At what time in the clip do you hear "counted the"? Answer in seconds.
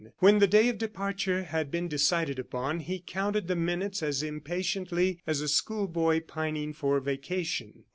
3.05-3.55